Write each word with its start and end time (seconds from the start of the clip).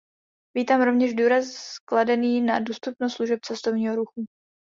Vítám 0.57 0.81
rovněž 0.81 1.13
důraz 1.13 1.73
kladený 1.85 2.41
na 2.41 2.59
dostupnost 2.59 3.13
služeb 3.13 3.39
cestovního 3.45 3.95
ruchu. 3.95 4.25